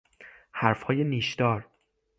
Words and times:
حرفهای 0.51 1.03
نیشدار 1.03 1.67